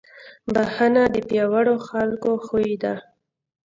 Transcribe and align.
بښنه 0.53 1.03
د 1.13 1.15
پیاوړو 1.27 1.75
خلکو 1.89 2.31
خوی 2.45 2.71
دی. 2.83 2.93